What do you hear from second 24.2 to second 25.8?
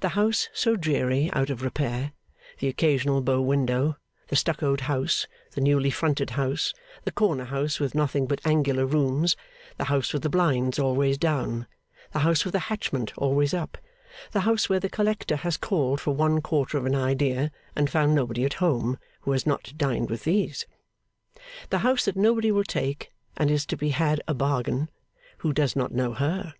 a bargain who does